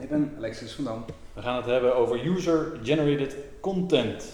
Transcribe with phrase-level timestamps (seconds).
[0.00, 1.04] Ik ben Alexis van Dam.
[1.32, 4.24] We gaan het hebben over user-generated content.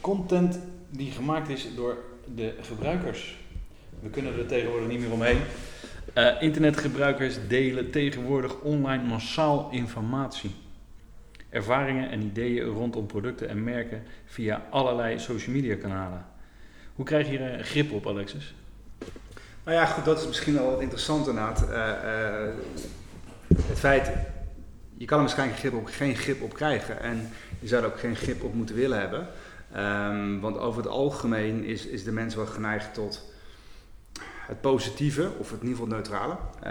[0.00, 0.58] Content
[0.90, 1.96] die gemaakt is door
[2.34, 3.38] de gebruikers.
[4.00, 5.38] We kunnen er tegenwoordig niet meer omheen.
[6.14, 10.54] Uh, internetgebruikers delen tegenwoordig online massaal informatie.
[11.48, 16.26] Ervaringen en ideeën rondom producten en merken via allerlei social media kanalen.
[16.94, 18.54] Hoe krijg je hier grip op, Alexis?
[19.64, 21.66] Nou ja, goed, dat is misschien wel wat interessant inderdaad.
[21.68, 22.54] Uh, uh,
[23.68, 24.10] het feit,
[25.00, 27.00] je kan er waarschijnlijk geen grip op krijgen.
[27.00, 27.28] En
[27.58, 29.26] je zou er ook geen grip op moeten willen hebben.
[29.76, 33.32] Um, want over het algemeen is, is de mens wel geneigd tot
[34.46, 36.32] het positieve, of in ieder geval het neutrale.
[36.32, 36.68] Uh,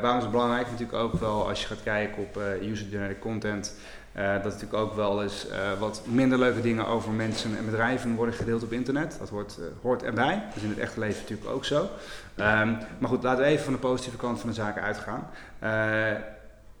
[0.00, 0.70] waarom is het belangrijk?
[0.70, 3.74] Natuurlijk ook wel als je gaat kijken op user-generated content.
[4.16, 5.46] Uh, dat natuurlijk ook wel eens
[5.78, 9.16] wat minder leuke dingen over mensen en bedrijven worden gedeeld op internet.
[9.18, 10.42] Dat hoort, hoort erbij.
[10.46, 11.80] Dat is in het echte leven natuurlijk ook zo.
[11.82, 15.30] Um, maar goed, laten we even van de positieve kant van de zaken uitgaan.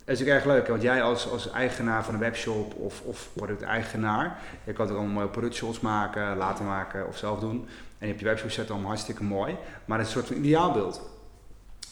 [0.04, 3.28] Het is natuurlijk erg leuk, want jij als, als eigenaar van een webshop of, of
[3.32, 7.68] producteigenaar, je kan er allemaal productshots maken, laten maken of zelf doen.
[7.98, 10.44] En je hebt je webshop set allemaal hartstikke mooi, maar het is een soort van
[10.44, 11.13] ideaalbeeld.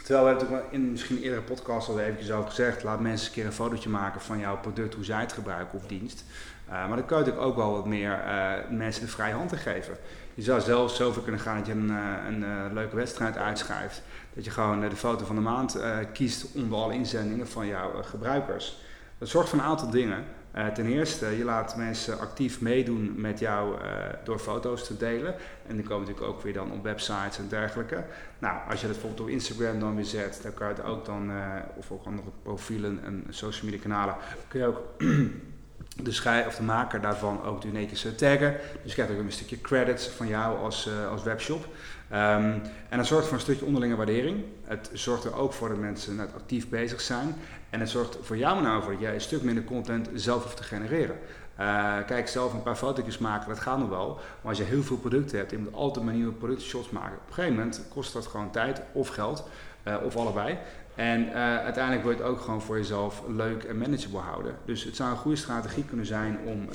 [0.02, 3.32] Terwijl we hebben in misschien een eerdere podcast al eventjes over gezegd, laat mensen een
[3.32, 6.24] keer een fotootje maken van jouw product, hoe zij het gebruiken of dienst.
[6.66, 9.48] Uh, maar dan kan je natuurlijk ook wel wat meer uh, mensen de vrije hand
[9.48, 9.96] te geven.
[10.34, 14.02] Je zou zelfs zover kunnen gaan dat je een, uh, een leuke wedstrijd uitschrijft.
[14.34, 15.78] Dat je gewoon de foto van de maand
[16.12, 18.80] kiest onder alle inzendingen van jouw gebruikers.
[19.18, 20.24] Dat zorgt voor een aantal dingen.
[20.56, 23.88] Uh, ten eerste, je laat mensen actief meedoen met jou uh,
[24.24, 25.34] door foto's te delen.
[25.66, 28.04] En die komen natuurlijk ook weer dan op websites en dergelijke.
[28.38, 31.04] Nou, als je dat bijvoorbeeld op Instagram dan weer zet, dan kan je het ook
[31.04, 34.16] dan, uh, of ook andere profielen en social media kanalen,
[34.48, 34.80] kun je ook
[36.04, 38.56] de of de maker daarvan ook in één keer taggen.
[38.82, 41.66] Dus je krijgt ook een stukje credits van jou als, als webshop.
[42.12, 44.44] Um, en dat zorgt voor een stukje onderlinge waardering.
[44.64, 47.34] Het zorgt er ook voor dat mensen net actief bezig zijn.
[47.70, 50.42] En het zorgt voor jou met name voor dat jij een stuk minder content zelf
[50.42, 51.16] hoeft te genereren.
[51.60, 54.14] Uh, kijk, zelf een paar fotootjes maken, dat gaat nog wel.
[54.14, 57.16] Maar als je heel veel producten hebt, je moet altijd maar nieuwe productshots maken.
[57.16, 59.48] Op een gegeven moment kost dat gewoon tijd of geld,
[59.88, 60.58] uh, of allebei.
[60.94, 64.54] En uh, uiteindelijk wil je het ook gewoon voor jezelf leuk en manageable houden.
[64.64, 66.68] Dus het zou een goede strategie kunnen zijn om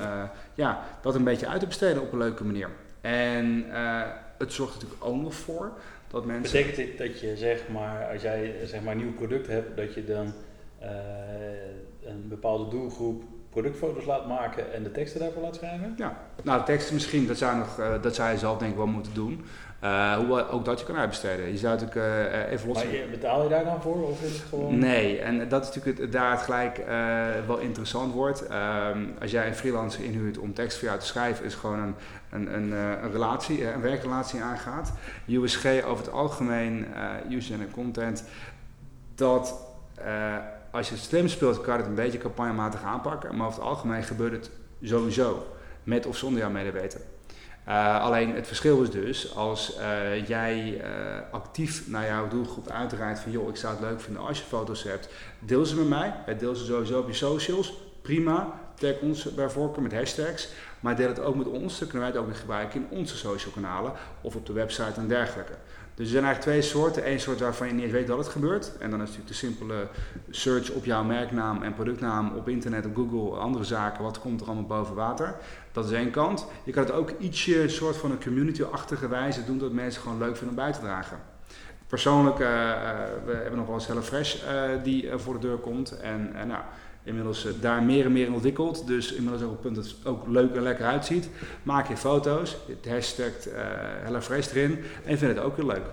[0.53, 2.69] ja, dat een beetje uit te besteden op een leuke manier.
[3.01, 3.65] En
[4.37, 5.71] het zorgt natuurlijk ook nog voor
[6.07, 6.51] dat mensen.
[6.51, 9.93] Betekent dit dat je zeg maar, als jij zeg maar een nieuw product hebt, dat
[9.93, 10.33] je dan
[10.81, 10.89] uh,
[12.03, 15.93] een bepaalde doelgroep productfoto's laat maken en de teksten daarvoor laat schrijven?
[15.97, 18.77] Ja, nou de teksten misschien, dat zou, nog, uh, dat zou je zelf denk ik
[18.77, 19.45] wel moeten doen.
[19.83, 21.51] Uh, hoe ook dat je kan uitbesteden.
[21.51, 22.83] Je zou natuurlijk uh, even los.
[22.83, 24.79] Maar je, betaal je daar dan voor of is het gewoon?
[24.79, 28.43] Nee, en dat is natuurlijk het, daar het gelijk uh, wel interessant wordt.
[28.51, 31.95] Um, als jij een freelancer inhuurt om tekst voor jou te schrijven, is gewoon een,
[32.29, 34.93] een, een, een relatie, een werkrelatie aangaat.
[35.27, 36.85] USG over het algemeen,
[37.29, 38.23] user en content,
[39.15, 39.55] dat
[40.71, 43.35] als je het slim speelt, kan je het een beetje campagnematig aanpakken.
[43.35, 44.49] Maar over het algemeen gebeurt het
[44.81, 45.45] sowieso,
[45.83, 47.01] met of zonder jouw medeweten.
[47.67, 50.83] Uh, alleen het verschil is dus, als uh, jij uh,
[51.31, 54.83] actief naar jouw doelgroep uitdraait van joh, ik zou het leuk vinden als je foto's
[54.83, 56.13] hebt, deel ze met mij.
[56.37, 58.59] Deel ze sowieso op je socials, prima.
[58.75, 60.49] Tag ons bij voorkeur met hashtags.
[60.79, 63.17] Maar deel het ook met ons, dan kunnen wij het ook weer gebruiken in onze
[63.17, 65.53] social kanalen of op de website en dergelijke.
[65.97, 67.11] Dus er zijn eigenlijk twee soorten.
[67.11, 68.77] Eén soort waarvan je niet eens weet dat het gebeurt.
[68.79, 69.87] En dan is natuurlijk de simpele
[70.29, 74.03] search op jouw merknaam en productnaam op internet, op Google, andere zaken.
[74.03, 75.35] Wat komt er allemaal boven water?
[75.71, 76.45] Dat is één kant.
[76.63, 80.37] Je kan het ook ietsje soort van een community-achtige wijze doen dat mensen gewoon leuk
[80.37, 81.17] vinden om bij te dragen.
[81.87, 82.47] Persoonlijk, uh,
[83.25, 85.99] we hebben nog wel eens HelloFresh uh, die voor de deur komt.
[85.99, 86.61] En nou,
[87.07, 88.87] inmiddels daar meer en meer in ontwikkeld.
[88.87, 91.29] Dus inmiddels ook op het punt dat het ook leuk en lekker uitziet.
[91.63, 93.31] Maak je foto's, je hashtag
[94.03, 94.71] HelloFresh erin
[95.03, 95.85] en je vindt het ook heel leuk.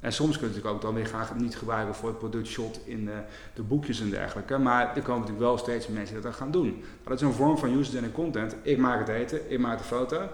[0.00, 3.04] En soms kun je natuurlijk ook dan weer graag niet gebruiken voor het productshot in
[3.04, 3.20] de,
[3.54, 4.58] de, boekjes en dergelijke.
[4.58, 6.70] Maar er komen natuurlijk wel steeds mensen die dat gaan doen.
[6.80, 8.56] Maar dat is een vorm van user content.
[8.62, 10.28] Ik maak het eten, ik maak de foto.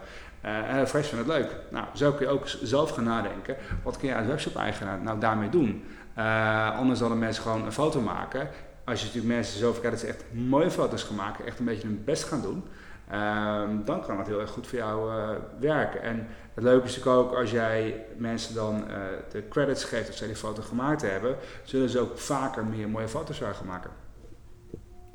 [0.44, 1.56] Uh, en Fresh vindt het leuk.
[1.70, 3.56] Nou, zo kun je ook zelf gaan nadenken.
[3.82, 5.84] Wat kun je als webshop-eigenaar nou daarmee doen?
[6.18, 8.48] Uh, anders dan mensen gewoon een foto maken.
[8.84, 11.64] Als je natuurlijk mensen zo kijkt dat ze echt mooie foto's gaan maken, echt een
[11.64, 12.64] beetje hun best gaan doen.
[13.12, 15.28] Um, dan kan het heel erg goed voor jou uh,
[15.58, 16.02] werken.
[16.02, 18.96] En het leuke is natuurlijk ook als jij mensen dan uh,
[19.30, 23.08] de credits geeft of zij die foto gemaakt hebben, zullen ze ook vaker meer mooie
[23.08, 23.90] foto's gaan maken.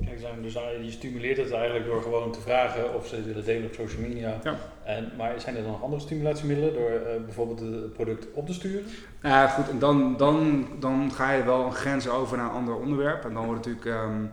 [0.06, 3.46] Kijk, zijn- dus je stimuleert het eigenlijk door gewoon te vragen of ze het willen
[3.46, 4.40] delen op social media.
[4.44, 4.56] Ja.
[4.84, 8.54] En, maar zijn er dan nog andere stimulatiemiddelen door eh, bijvoorbeeld het product op te
[8.54, 8.86] sturen?
[9.24, 12.76] Ja, goed, en dan, dan, dan ga je wel een grens over naar een ander
[12.76, 13.24] onderwerp.
[13.26, 14.26] En dan wordt het natuurlijk ehm,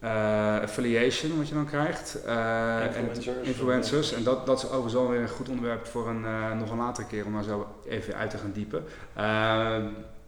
[0.00, 2.22] eh, affiliation, wat je dan krijgt.
[2.24, 3.48] Eh, en Influencers.
[3.48, 4.12] influencers.
[4.12, 7.06] En dat, dat is overigens wel weer een goed onderwerp voor een, nog een latere
[7.06, 8.84] keer om daar zo even uit te gaan diepen.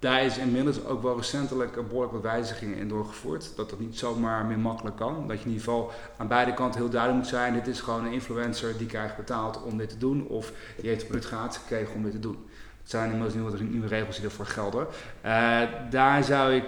[0.01, 3.53] Daar is inmiddels ook wel recentelijk een behoorlijk wat wijzigingen in doorgevoerd.
[3.57, 5.29] Dat dat niet zomaar meer makkelijk kan.
[5.29, 7.55] Dat je in ieder geval aan beide kanten heel duidelijk moet zijn.
[7.55, 10.27] Dit is gewoon een influencer die krijgt betaald om dit te doen.
[10.27, 12.39] Of die heeft product gratis gekregen om dit te doen.
[12.81, 14.87] Het zijn inmiddels nieuwe, regels die ervoor gelden.
[15.21, 16.65] Eh, daar zou ik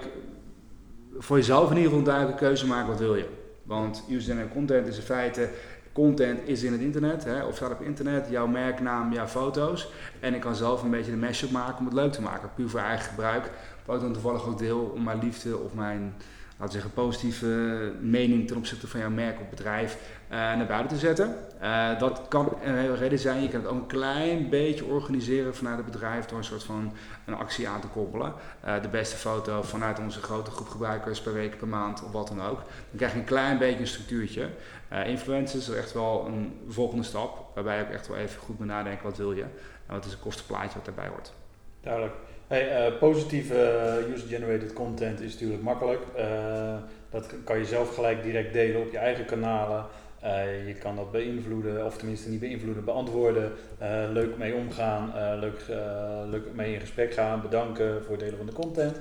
[1.17, 2.87] voor jezelf in ieder geval een duidelijke keuze maken.
[2.87, 3.29] Wat wil je?
[3.63, 5.49] Want user content is in feite
[5.93, 9.91] content is in het internet, hè, of staat op internet, jouw merknaam, jouw foto's.
[10.19, 12.69] En ik kan zelf een beetje de mashup maken om het leuk te maken, puur
[12.69, 13.49] voor eigen gebruik.
[13.85, 16.13] Wat ik dan toevallig ook deel om mijn liefde of mijn,
[16.57, 19.97] laten we zeggen, positieve mening ten opzichte van jouw merk of bedrijf
[20.27, 21.35] eh, naar buiten te zetten.
[21.59, 23.41] Eh, dat kan een hele reden zijn.
[23.41, 26.93] Je kan het ook een klein beetje organiseren vanuit het bedrijf door een soort van
[27.25, 28.33] een actie aan te koppelen.
[28.61, 32.27] Eh, de beste foto vanuit onze grote groep gebruikers per week, per maand of wat
[32.27, 32.57] dan ook.
[32.57, 34.49] Dan krijg je een klein beetje een structuurtje.
[35.05, 38.67] Influencers is echt wel een volgende stap, waarbij je ook echt wel even goed moet
[38.67, 39.45] nadenken wat wil je
[39.85, 41.33] en wat is het kostenplaatje wat daarbij hoort.
[41.81, 42.13] Duidelijk.
[42.47, 46.01] Hey, eh, positieve user-generated content is natuurlijk makkelijk.
[46.15, 46.75] Eh,
[47.09, 49.85] dat kan je zelf gelijk direct delen op je eigen kanalen.
[50.19, 53.51] Eh, je kan dat beïnvloeden, of tenminste niet beïnvloeden, beantwoorden.
[54.11, 55.61] Leuk mee omgaan, leuk,
[56.29, 58.99] leuk mee in gesprek gaan, bedanken voor het delen van de content.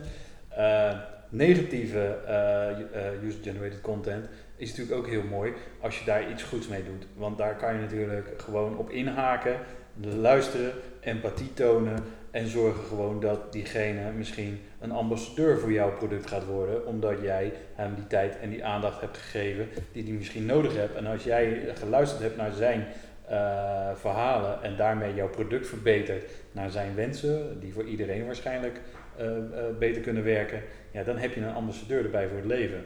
[1.29, 2.17] Negatieve
[3.25, 4.27] user-generated content
[4.62, 7.06] is natuurlijk ook heel mooi als je daar iets goeds mee doet.
[7.17, 9.56] Want daar kan je natuurlijk gewoon op inhaken,
[10.00, 16.44] luisteren, empathie tonen en zorgen gewoon dat diegene misschien een ambassadeur voor jouw product gaat
[16.44, 20.76] worden, omdat jij hem die tijd en die aandacht hebt gegeven die hij misschien nodig
[20.76, 20.94] hebt.
[20.97, 22.87] En als jij geluisterd hebt naar zijn
[23.29, 28.81] eh, verhalen en daarmee jouw product verbetert naar zijn wensen, die voor iedereen waarschijnlijk
[29.17, 29.43] eh, eh,
[29.79, 32.85] beter kunnen werken, ja, dan heb je een ambassadeur erbij voor het leven.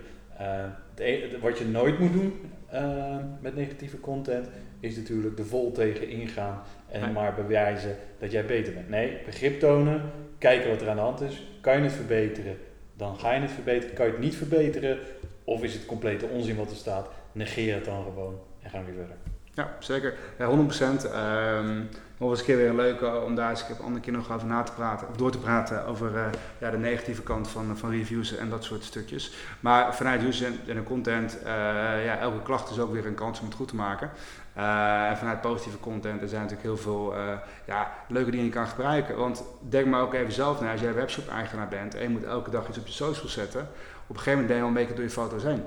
[0.96, 2.40] Het e- wat je nooit moet doen
[2.70, 4.48] eh, met negatieve content
[4.81, 7.12] is natuurlijk de vol tegen ingaan en Nee.
[7.12, 8.88] maar bewijzen dat jij beter bent.
[8.88, 10.00] Nee, begrip tonen,
[10.38, 11.46] kijken wat er aan de hand is.
[11.60, 12.56] Kan je het verbeteren,
[12.96, 13.94] dan ga je het verbeteren.
[13.94, 14.98] Kan je het niet verbeteren,
[15.44, 18.92] of is het complete onzin wat er staat, negeer het dan gewoon en gaan we
[18.92, 19.16] weer verder.
[19.56, 20.14] Ja, zeker.
[20.38, 21.12] Ja, 100%.
[21.12, 21.82] Ehm
[22.19, 24.47] nog eens een keer weer een leuke om daar eens een andere keer nog over
[24.47, 26.26] na te praten, of door te praten over eh,
[26.58, 29.32] ja, de negatieve kant van, van reviews en dat soort stukjes.
[29.61, 31.53] Maar vanuit user en content, eh,
[32.05, 34.11] ja, elke klacht is ook weer een kans om het goed te maken.
[34.53, 37.14] Eh, en vanuit positieve content, er zijn natuurlijk heel veel
[37.64, 39.17] ja, leuke dingen die je kan gebruiken.
[39.17, 42.50] Want denk maar ook even zelf na, als jij webshop-eigenaar bent en je moet elke
[42.50, 43.61] dag iets op je social zetten,
[44.06, 45.64] op een gegeven moment ben je al een beetje door je foto's heen.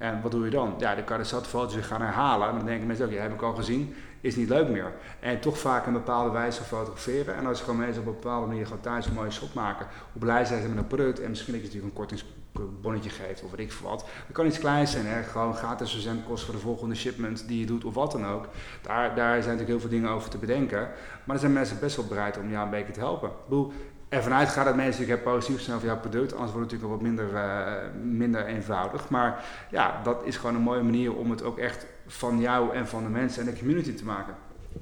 [0.00, 0.74] En wat doe je dan?
[0.78, 2.48] Ja, dan kan je foto's gaan herhalen.
[2.48, 4.92] Maar dan denken mensen ook, ja, heb ik al gezien, is niet leuk meer.
[5.20, 7.36] En toch vaak een bepaalde wijze fotograferen.
[7.36, 9.86] En als je gewoon mensen op een bepaalde manier gewoon thuis een mooie shot maken,
[10.12, 13.42] hoe blij zijn ze met een product en misschien dat je natuurlijk een kortingsbonnetje geeft
[13.42, 13.98] of weet ik veel wat.
[13.98, 15.22] Dat kan iets kleins zijn, hè?
[15.22, 18.48] gewoon gratis verzendkosten voor de volgende shipment die je doet of wat dan ook.
[18.82, 20.90] Daar, daar zijn natuurlijk heel veel dingen over te bedenken.
[21.24, 23.28] Maar er zijn mensen best wel bereid om jou een beetje te helpen.
[23.28, 27.02] Ik ervan uitgaan dat mensen natuurlijk positief zijn over jouw product, anders wordt het natuurlijk
[27.02, 29.08] wat minder, eh, minder eenvoudig.
[29.08, 32.88] Maar ja, dat is gewoon een mooie manier om het ook echt van jou en
[32.88, 34.34] van de mensen en de community te maken.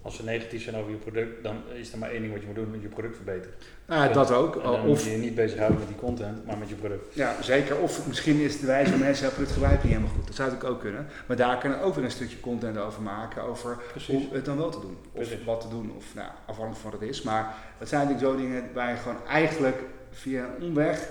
[0.03, 2.47] Als ze negatief zijn over je product, dan is er maar één ding wat je
[2.47, 3.55] moet doen, met je product verbeteren.
[3.87, 4.57] Nou dat ook.
[4.57, 7.15] En dan moet Of, je je niet bezighouden met die content, maar met je product.
[7.15, 7.79] ja, zeker.
[7.79, 10.27] Of misschien is de wijze van mensen jouw product gebruiken niet helemaal goed.
[10.27, 11.07] Dat zou natuurlijk ook kunnen.
[11.27, 14.15] Maar daar kunnen we ook weer een stukje content over maken, over Precies.
[14.15, 14.97] hoe het dan wel te doen.
[15.13, 15.45] Of Precies.
[15.45, 17.23] wat te doen, of nou, afhankelijk van wat het is.
[17.23, 21.09] Maar dat zijn natuurlijk zo dingen waar je gewoon eigenlijk via een omweg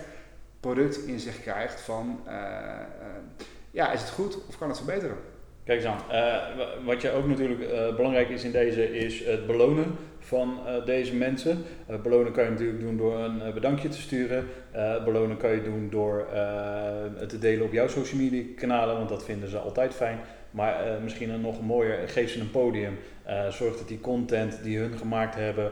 [0.60, 2.82] product in zich krijgt van, eh, eh,
[3.72, 5.18] ja, is het goed of kan het verbeteren?
[5.68, 6.02] Kijk eens aan.
[6.12, 10.60] Eh, wa- wat je ook natuurlijk eh, belangrijk is in deze, is het belonen van
[10.68, 11.64] eh, deze mensen.
[12.04, 14.46] Belonen kan je natuurlijk doen door een bedankje te sturen.
[15.06, 16.28] Belonen kan je doen door
[17.18, 20.20] het te delen op jouw social media kanalen, want dat vinden ze altijd fijn.
[20.52, 22.98] Maar misschien een nog mooier, geef ze een podium.
[23.50, 25.72] Zorg dat die content die hun gemaakt hebben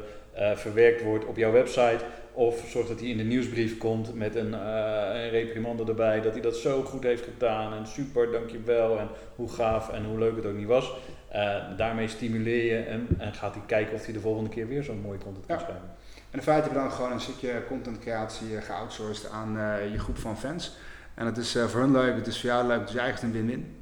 [0.56, 2.00] verwerkt wordt op jouw website.
[2.36, 6.22] Of zorg dat hij in de nieuwsbrief komt met een, eh, een reprimande erbij.
[6.22, 7.74] Dat hij dat zo goed heeft gedaan.
[7.74, 9.00] En super, dankjewel.
[9.00, 10.94] En hoe gaaf en hoe leuk het ook niet was.
[11.27, 14.84] Eh, daarmee stimuleer je hem en gaat hij kijken of hij de volgende keer weer
[14.84, 15.62] zo'n mooie content kan Ja.
[15.63, 15.89] schrijven.
[16.32, 19.51] En in feite heb je dan gewoon een stukje contentcreatie eh, geoutsourced aan
[19.92, 20.75] je groep van fans.
[21.13, 23.39] En het is voor hun leuk, het is voor jou leuk, het is eigenlijk een
[23.39, 23.75] win-win.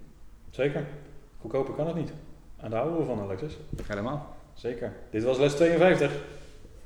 [0.49, 0.83] Zeker.
[1.41, 2.11] Goedkoper kan het niet.
[2.57, 3.57] En daar houden we van, Alexis.
[3.87, 4.35] Helemaal.
[4.53, 4.91] Zeker.
[5.09, 6.11] Dit was les 52.